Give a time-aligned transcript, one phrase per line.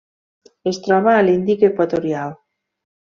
[0.71, 2.35] Es troba a l'Índic equatorial.